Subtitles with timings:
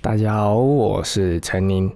[0.00, 1.90] 大家好，我是陈宁。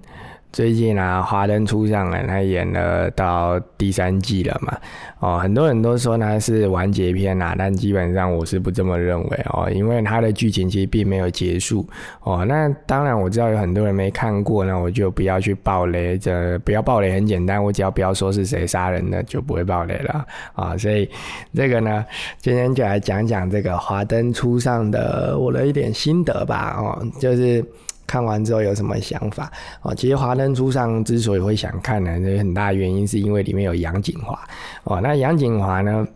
[0.51, 4.77] 最近啊，华灯初上了，他演了到第三季了嘛。
[5.19, 11.87] 哦，很多人都说他是完结篇啦，但基本上我是不这么认为哦，因为他的剧情其实并没有结束
[12.23, 12.45] 哦。
[12.45, 20.77] 那当然我知道有很多人没看过，那我就不要去爆雷，这不要爆雷很简单，我只要不要说是谁杀人的，就不会爆雷了啊。
[20.77, 21.09] 所以
[21.55, 22.05] 这个呢，
[22.37, 26.75] 今天就来讲讲这个华灯初上的我的一点心得吧。
[26.77, 27.65] 哦，就是。
[28.13, 29.51] 看完之后有什么想法？
[29.81, 34.39] 哦，其实《华灯初上》之所以会想看呢，很大原因是因为里面有杨谨华。
[34.83, 36.07] 哦，那杨谨华呢？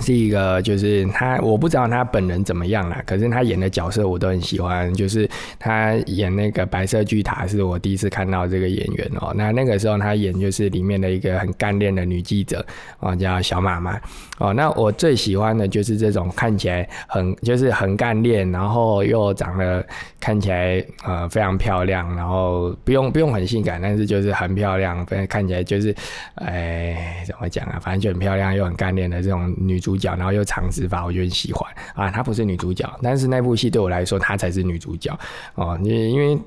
[0.00, 4.92] 是一个，就是他，我不知道他本人怎么样啦，可是他演的角色我都很喜欢。
[4.94, 9.32] 就是他演那个白色巨塔，是我第一次看到这个演员哦。
[9.34, 12.64] 那那个时候他演就是里面的一个很干练的女记者
[13.00, 14.00] 哦，叫小马妈
[14.38, 14.52] 哦。
[14.52, 19.84] 那我最喜欢的就是这种看起来很就是很干练，然后又长得
[20.20, 25.94] 看起来呃非常漂亮，然后不用不用很性感，但是就是很漂亮，反正看起来就是
[26.36, 29.78] 哎怎么讲啊，反正就很漂亮又很干练的这种女。
[29.78, 32.10] 主主角，然后又长直发，我就很喜欢啊。
[32.10, 35.18] 她不是女主角，但是那部戏对我来说，她才是女主角
[35.54, 35.78] 哦。
[35.82, 36.38] 因为因为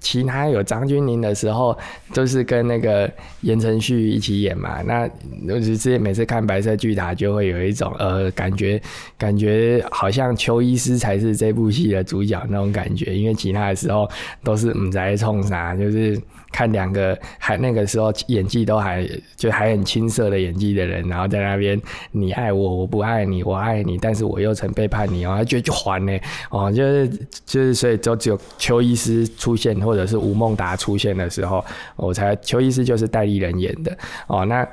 [0.00, 1.78] 其他有张钧甯的时候，
[2.12, 3.08] 都是跟那个
[3.42, 4.82] 言承旭一起演嘛。
[4.82, 5.08] 那
[5.48, 8.82] 我只是每次看《白色巨塔》，就会有一种呃感觉，
[9.16, 13.14] 感觉好像邱医师才是这部戏的主角那种感觉。
[13.14, 14.10] 因为其他的时候
[14.42, 22.77] 都是唔在冲啥，就是看两个还那个时候演技都还就还很青涩的演技的人，然后在那边你爱我。
[22.78, 26.18] 我不爱你，我爱你，但是我又曾背叛你哦，他觉得就还呢
[26.50, 27.08] 哦，就是
[27.44, 31.64] 就是，所以就只有邱医师出现，或者是吴孟达出现的时候，
[31.96, 34.66] 我才邱医师就是代理人演的哦，那。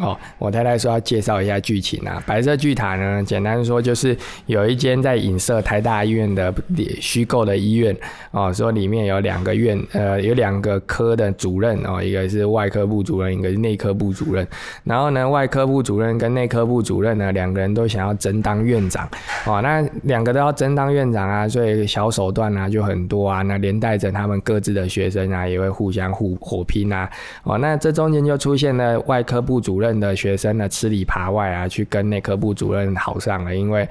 [0.00, 2.22] 哦，我太太说要介绍一下剧情啊。
[2.26, 6.54] 白色巨塔呢，简单说就是有一间在影射台大医院的
[6.98, 7.94] 虚构的医院
[8.30, 14.48] 哦，说里面有两个院，呃，有两个科的主任哦，一个是外科部主任，一个是内科部主任。
[14.84, 19.06] 然后呢，外科部主任跟内科部主任呢，两个人都想要争当院长
[19.44, 19.60] 哦。
[19.60, 23.42] 那两个都要争当院长啊，所以小手段啊就很多啊。
[23.42, 27.10] 那连带着他们各自的学生啊，也会互相互火拼啊。
[27.42, 29.81] 哦，那这中间就出现了外科部主。
[29.81, 33.86] 任任的学生呢，吃里扒外啊，去跟内科部主任好上了，因为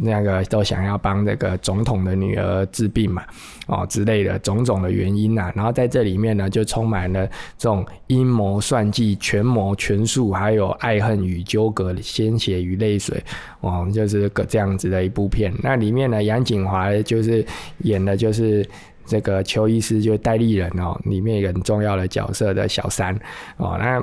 [0.00, 3.24] 那个都想要帮这个总统的女儿治病嘛，
[3.66, 5.52] 哦之类的种种的原因呐。
[5.56, 7.26] 然后在这里面呢，就充满了
[7.58, 13.22] 这种阴谋算计、权谋权术，还有爱恨与纠葛、鲜血与泪水，
[13.60, 15.52] 哦，就是个这样子的一部片。
[15.62, 17.44] 那里面呢，杨锦华就是
[17.78, 18.64] 演的就是
[19.04, 23.14] 这个邱医师，就是戴立人哦，里面一个很重要的角色的小三
[23.56, 24.02] 哦，那。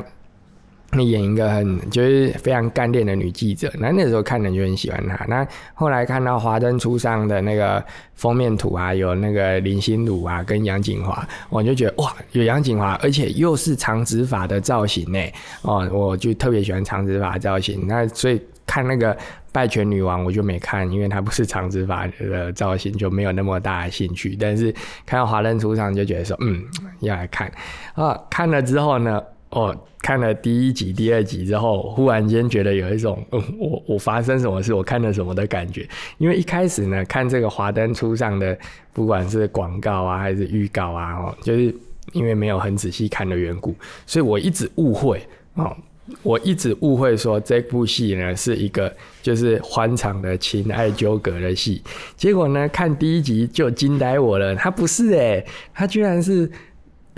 [0.91, 5.23] 你演一个很就是非常干练的女记者，那那时候看人就很喜欢她。
[5.25, 7.83] 那后来看到《华灯初上》的那个
[8.15, 15.19] 封面图啊，有那个林心如啊跟杨锦华，我就觉得哇，有杨锦华，而且又是长直发的造型呢。
[15.61, 17.85] 哦，我就特别喜欢长直发造型。
[17.85, 19.13] 那所以看那个
[19.51, 24.35] 《拜权女王》，我就没看，因为她不是长直发的造型，就没有那么大的兴趣。
[24.39, 24.71] 但是
[25.05, 26.63] 看到《华灯初上》，就觉得说，嗯，
[27.01, 27.51] 要来看
[27.93, 28.19] 啊。
[28.27, 29.21] 看了之后呢？
[29.51, 35.87] 哦，看了第一集、第二集之后，忽然间觉得有一种， 嗯，我我发生什么事，我看了什么的感觉。
[36.19, 38.55] 因为一开始呢，看这个华灯初上的，
[38.93, 41.73] 不管是广告啊，还是预告啊，哦，就是
[42.13, 43.73] 因为没有很仔细看的缘故，
[44.05, 45.19] 所以我一直误会，
[45.55, 45.75] 哦，
[46.21, 51.81] 我一直误会说这部戏呢是一个就是欢场的情爱纠葛的戏。
[52.15, 55.43] 结果呢，看第一集就惊呆我了，它不是诶，
[55.73, 56.47] 它居然是。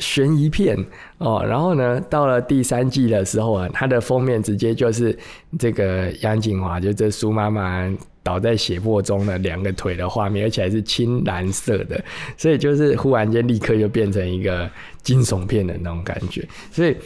[0.01, 0.75] 悬疑片
[1.19, 5.15] 哦，然后呢，到了第三季的时候啊，它的封面直接就是
[5.59, 7.87] 这个杨锦华，就这苏妈妈
[8.23, 12.03] 倒在血泊中的两个腿的画面，而且还是青蓝色的，
[12.35, 14.67] 所以就是忽然间立刻就变成一个
[15.03, 16.43] 惊悚片的那种感觉。
[16.71, 16.97] 所以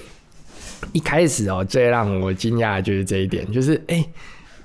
[0.93, 4.03] 一开始哦，最让我惊讶的就是这一点，就是哎，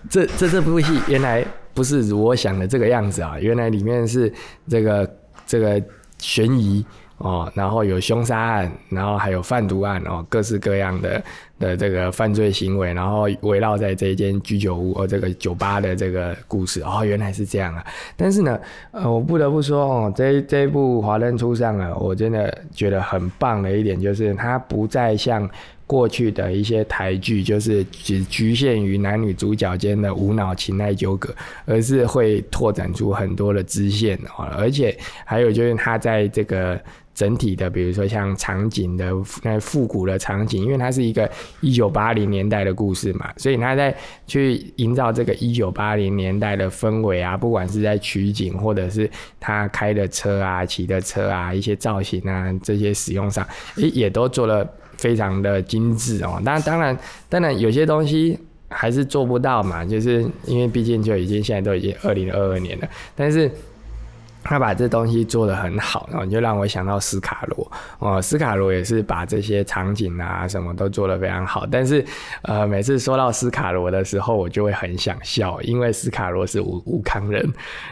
[0.09, 4.33] 这这这部戏原来不是如我想的这个样子啊，原来里面是
[4.69, 5.83] 这个这个
[6.19, 6.87] 悬疑。
[7.21, 11.23] 哦，然后有凶杀案，然后还有贩毒案哦，各式各样的
[11.59, 17.85] 的这个犯罪行为，然后围绕在这一间居酒屋哦，这个酒吧的这个故事哦，原来是这样啊！
[18.17, 18.59] 但是呢，
[18.91, 25.49] 呃，我不得不说哦，这这部《华灯初上》啊，我真的觉得很棒的一点就是，它不再像。
[25.91, 31.35] 过去的一些台剧就是只局限于男女主角间的无脑情爱纠葛，
[31.65, 36.81] 而是会拓展出很多的支线哦，而且还有就是它在这个
[37.13, 39.13] 整体的，比如说像场景的
[39.43, 41.29] 那复古的场景，因为它是一个
[41.61, 43.95] 一九八零年代的故事嘛，所以他在
[44.27, 53.47] 去营造这个一九八零年代的氛围啊，不管是在取景或者是他开的车啊、骑的车啊、一些造型啊这些使用上，
[53.77, 54.67] 诶，也都做了
[54.97, 56.41] 非常的精致哦。
[56.45, 56.97] 当，当然，
[57.29, 63.51] 当然有些东西还是做不到嘛，就是因为毕竟就已经现在都已经二零二二年了，但是。
[64.43, 71.67] 他把这东西做得很好，然后就让我想到斯卡罗哦，斯卡罗也是把这些场景啊什么都做得非常好。
[71.71, 72.05] 但是，
[72.43, 77.47] 呃，每次说到斯卡罗的时候，我就会很想笑，因为斯卡罗是吴吴康人，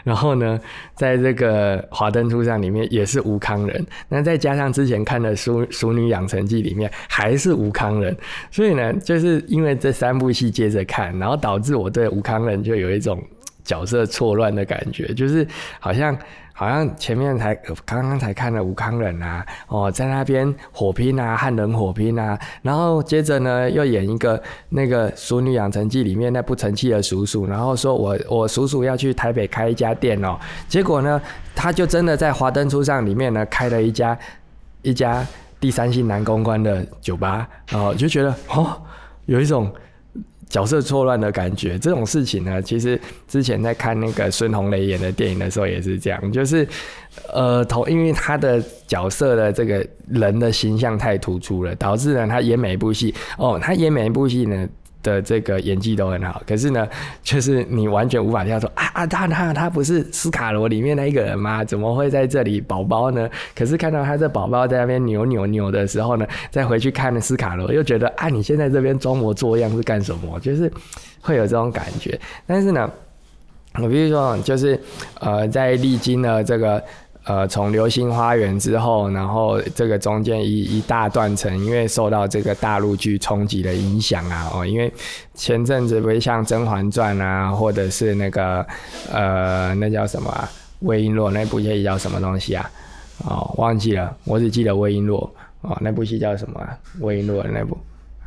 [0.05, 0.59] 然后呢，
[0.95, 8.17] 在这个华灯初上里面也是吴康人，那再加上之前看的《淑淑女养成记》里面还是吴康人，
[8.51, 13.23] 所以呢，就是因为这三部戏接着看，然后导致我对吴康人就有一种。
[13.69, 15.47] 角色错乱的感觉，就是
[15.79, 16.17] 好像
[16.55, 17.55] 好像前面才
[17.85, 31.21] 刚刚才看了吴康忍啊，哦，在那边火拼啊，汉人火拼啊，然后接着呢又演一个那个《熟女养成记》里面那不成器的叔叔，然后说我我叔叔要去台北开一家店哦，结果呢
[31.55, 34.19] 他就真的在华灯初上里面呢开了一家
[34.81, 35.27] 一家
[35.61, 38.81] 第三性男公关的酒吧，然后就觉得哦
[39.27, 39.71] 有一种。
[40.49, 46.67] 角色错乱的感觉，这种事情呢，其实之前在看那个孙红雷演的电影的时候也是这样，就是，
[47.33, 54.69] 呃，同因为他的角色的这个人的形象太突出了，导致呢他演每一部戏，哦，他演每一部戏呢。
[55.09, 56.87] 的这个演技都很好，可是呢，
[57.23, 61.65] 就是你完全无法跳说啊啊，他他他不是斯卡罗里面那一个人吗？
[61.65, 63.29] 怎么会在这里宝宝呢？
[63.57, 70.39] 可是看到他这宝宝在那边扭扭扭的时候呢，再回去看斯卡罗，又觉得啊，你现在这边装模作样是干什么？
[70.41, 70.71] 就是
[71.23, 72.21] 会有这种感觉。
[72.47, 72.91] 但是呢，
[73.75, 74.79] 我比如说，就是
[75.21, 76.83] 呃，在历经了这个。
[77.29, 84.91] 呃，从《流星花园》之后，然后这个中间一一大段程，因为受到这个大陆剧冲击的影响啊，哦，因为
[85.35, 88.67] 前阵子不是像《甄嬛传》啊，或者是那个
[89.13, 90.31] 呃，那叫什么
[90.81, 92.71] 《魏璎珞》那部戏叫什么东西啊？
[93.27, 95.19] 哦，忘记了，我只记得《魏璎珞》
[95.61, 96.67] 哦，那部戏叫什么？
[97.05, 97.77] 《魏璎珞》那部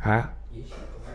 [0.00, 0.30] 啊？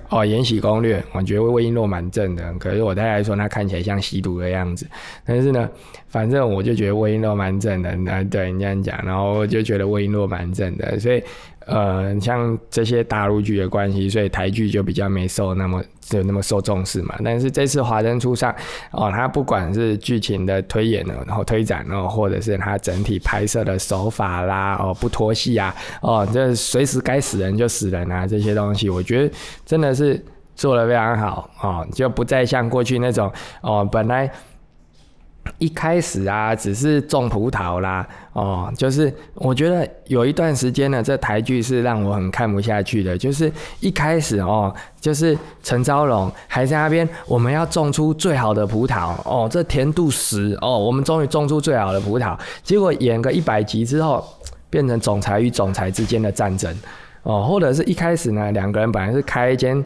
[0.09, 4.87] 哦，《延禧攻略》，我觉得魏璎珞蛮正的，可是我太太说她看起来像吸毒的样子。
[5.25, 5.69] 但是呢，
[6.07, 11.21] 反正我就觉得魏璎珞蛮正的，那对你这样讲，然后我就觉得魏璎珞蛮正的，所以。
[11.67, 17.15] 呃，像这些大陆剧的关系，所以台剧就比较没受那么就那么受重视嘛。
[17.23, 18.55] 但是这次华灯初上，
[18.91, 29.35] 哦，它不管是剧情的推演呢，然后推展呢，或者是它整体拍摄的手法啦，哦，不拖戏啊，哦，这随时该死人就死人啊，这些东西，我觉得
[29.65, 30.23] 真的是
[30.55, 33.31] 做的非常好哦，就不再像过去那种
[33.61, 34.31] 哦，本来。
[35.57, 43.17] 一开始啊，只是种葡萄啦，哦，就是我觉得有一段时间呢，这台剧是让我很看不下去的。
[43.17, 52.37] 就是一开始哦，就是陈昭荣还在那边，我们要种出最好的葡萄哦，这甜度十哦，我们终于种出最好的葡萄。
[52.63, 54.23] 结果演个一百集之后，
[54.69, 56.73] 变成总裁与总裁之间的战争
[57.23, 59.83] 哦，或者是一开始呢，两个人本来是开一间。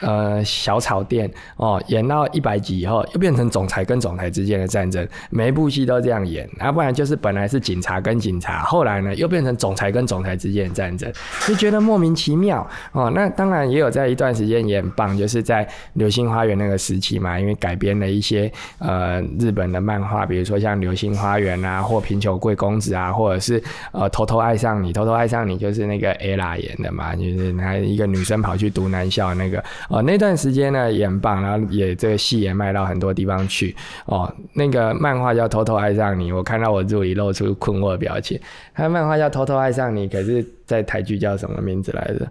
[0.00, 11.10] 呃，小草店哦，演到一百集以后，又变成总裁跟总裁之间的战争，每一部戏都这样演，要不然就是本来是警察跟警察，后来呢又变成总裁跟总裁之间的战争，
[11.46, 13.10] 就觉得莫名其妙哦。
[13.14, 15.64] 那当然也有在一段时间也很棒，就是在
[15.94, 29.64] 《流星花园》那个时期嘛，因为改编了一些呃日本的漫画，比如说像《流星花园》啊，或《贫穷贵公子》啊，或者是呃《偷偷爱上你》，《偷偷爱上你》就是那个 ella 演的嘛，就是那一个女生跑去读男校那个。
[29.88, 33.74] 哦，那段时间呢也很棒，然后也这个戏也卖到很多地方去。
[34.06, 38.40] 哦，那个漫画叫《偷偷爱上你》，我看到我助理露出困惑的表情。
[38.74, 42.28] 他漫画叫《偷偷爱上你》，可是在台剧叫什么名字来着？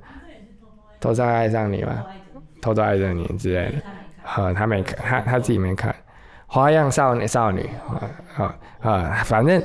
[0.99, 2.03] 偷偷爱上你吗？
[2.61, 3.73] 偷偷爱上你之类的。
[4.23, 5.95] 好，他没看，他他自己没看。
[6.47, 8.01] 花样少女少女，啊
[8.37, 9.61] 啊啊，反正。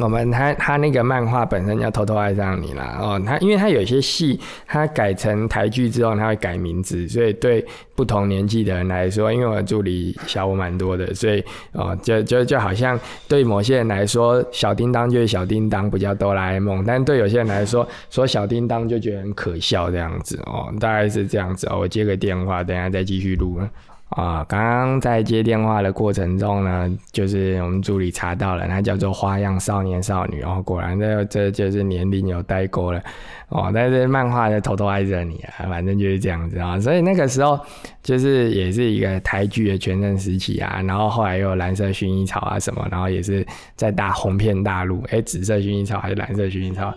[0.00, 21.78] 我们他他那个漫画本身叫偷偷爱上你啦哦，他因为他有些戏他改成台剧之后他会改名字，所以对不同年纪的人来说，因为我助理小我蛮多的，所以哦就就就好像对某些人来说小叮当就是小叮当不叫哆啦 A 梦，但对有些人来说说小叮当就觉得很可笑这样子哦，大概是这样子哦。
[21.80, 23.60] 我接个电话，等下再继续录。
[24.10, 33.02] 啊，刚刚在接电话的过程中呢，就是我们助理查到了，它叫做《花样少年少女》哦，果然这这就是年龄有代沟了
[33.48, 33.70] 哦。
[33.74, 36.78] 但是漫画就偷偷爱着你啊，反正就是这样子啊。
[36.78, 37.58] 所以那个时候
[38.00, 43.44] 就是也是一个台剧的全盛时期啊，然后后来又有蓝色薰衣草啊什么，然后也是
[43.74, 45.02] 在大红遍大陆。
[45.10, 46.94] 哎，紫色薰衣草还是蓝色薰衣草？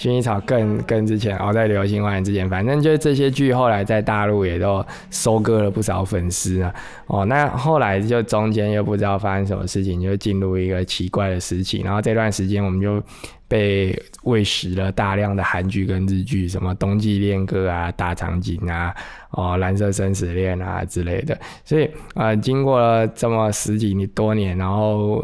[0.00, 6.74] 薰衣草更更之前哦，在流星花园之前，反正就这些剧后来在大陆也都收割了不少粉丝啊。
[7.06, 11.82] 哦，那后来就中间又不知道发生什么事情，就进入一个奇怪的时期。
[11.82, 13.02] 然后这段时间我们就
[13.46, 18.94] 被喂食了大量的韩剧跟日剧，什么《冬季恋歌》啊、《大长今》啊、
[19.32, 21.38] 哦《蓝色生死恋》啊之类的。
[21.62, 25.22] 所以呃，经过了这么十几年多年，然后。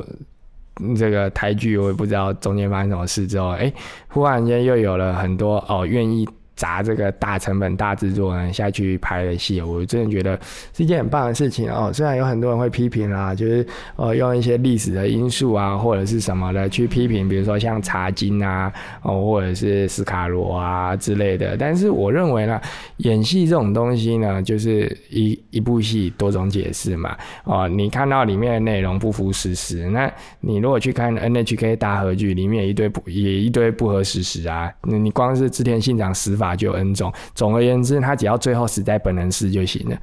[0.97, 3.73] 这个台剧我也不知道中间发生什么事之后，哎，
[4.09, 6.29] 忽然间又有了很多哦愿意。
[6.57, 10.41] 砸这个大成本、大制作呢下去拍的戏，我真的觉得
[10.75, 11.93] 是一件很棒的事情哦。
[11.93, 13.65] 虽然有很多人会批评啊，就是
[13.97, 18.73] 呃用一些历史的因素啊，或者是什么的去批评，比如说像茶金啊，
[19.03, 21.59] 哦或者是斯卡罗啊之类的。
[21.59, 22.59] 但是我认为呢，
[22.97, 27.15] 演戏这种东西呢，就是一一部戏多种解释嘛。
[27.45, 30.11] 哦，你看到里面的内容不符事实，那
[30.41, 34.73] 你如果去看 NHK 大合剧，里面一堆不也一堆不合事实啊。
[34.83, 36.46] 你光是织田信长死法。
[36.55, 39.97] 就 N 种，总而言之，他只要最后死在本能寺就行了。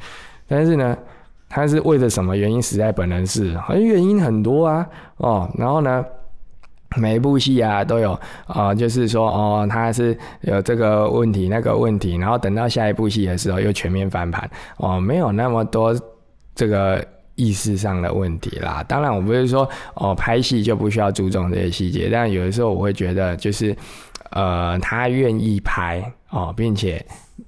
[0.48, 0.98] 但是呢，
[1.48, 3.56] 他是为了什么原因死在本能寺？
[3.70, 4.86] 原因很多啊，
[5.18, 6.04] 哦，然后呢，
[6.98, 15.96] 每一部戏啊都有啊，就是说哦，他是有这个问题那个问题，然后等到下一部戏的时候又全面翻盘，哦，没有那么多
[16.54, 17.04] 这个
[17.36, 18.84] 意识上的问题啦。
[18.88, 23.76] 当然，我不是说哦，拍戏就不需要注重这些细节，但有的时候我会觉得就是。
[24.34, 27.04] 呃，他愿意拍哦，并且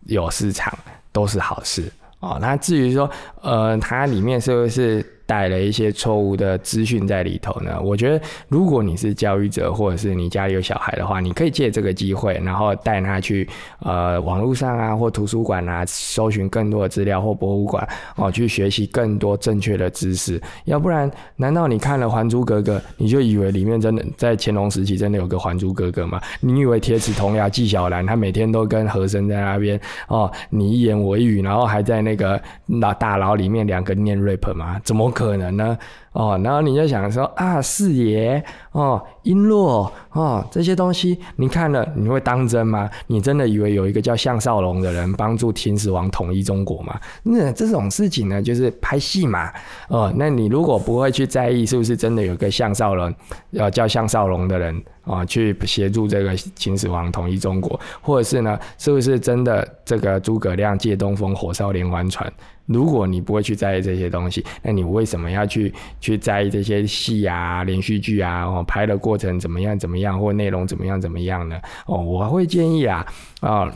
[0.06, 0.74] 有市场，
[1.12, 2.38] 都是好事哦。
[2.42, 3.10] 那至于说，
[3.42, 5.06] 呃，它里面是不是？
[5.25, 7.79] 带了一些错误的资讯在里头呢。
[7.82, 13.48] 我觉得，如果你是教育者，或者是你家里有小孩的话，你可以借这个机会，然后带他去
[13.79, 20.39] 呃网络上啊，或图书馆啊，搜寻更多的资料，或博物馆哦，去学习更多正确的知识。
[20.65, 26.22] 要不然，难道你看了《还珠格格》，你就以为里面真的在乾隆时期真的有个《还珠格格》吗？
[26.39, 34.79] 你以为铁齿铜牙纪晓岚他每天都跟和珅在那边哦，你一言我一语，然后还在那个那大牢里面两个念 rap 吗？
[34.84, 35.15] 怎么？
[35.16, 35.80] 可能呢？
[36.16, 38.42] 哦，然后你就想说啊，四爷
[38.72, 42.90] 哦，璎珞哦，这些东西你看了你会当真吗？
[43.08, 46.98] 你真的以为有一个叫项少龙的人帮助秦始皇统一中国吗？
[47.22, 49.52] 那这种事情呢，就是拍戏嘛。
[49.90, 53.14] 哦，那你如果不会去在意是不是真的有个项少龙，
[53.52, 62.32] 要叫项少龙的人啊，去协助这个秦始皇统一中国，或者是呢，是不是真的这个诸葛亮借东风火烧连环船？
[62.68, 65.74] 如果你不会去在意这些东西，那你为什么要去？
[66.06, 71.60] 去在意这些戏啊、连续剧啊，哦，拍的过程怎么样怎么样，或内容怎么样怎么样呢？
[71.88, 73.04] 哦，我会建议啊，
[73.40, 73.74] 啊，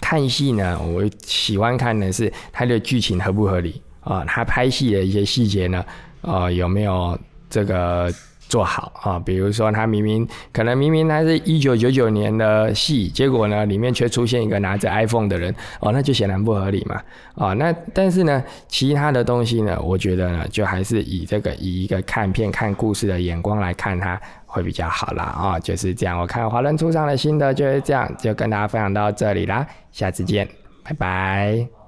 [0.00, 5.84] 看戏呢，我喜欢看的是它的剧情合不合理啊，它拍戏的一些细节呢，
[6.22, 7.18] 啊，有没有
[7.50, 8.10] 这个。
[8.52, 17.00] 做好啊，比如说他明明可能明明他是一九九九年的戏，结果呢里面却出现一个 拿着 iPhone 的人哦，那就显然不合理嘛
[17.34, 17.54] 啊。
[17.54, 25.58] 那但是呢，其他的东西呢，我觉得呢，就还是以这个以一个看片看故事的眼光来看它会比较好啦啊。
[25.58, 30.46] 就是这样，我看华人出场的心得就是这样，就跟大家分享到这里啦，下次见，
[30.84, 31.81] 拜拜。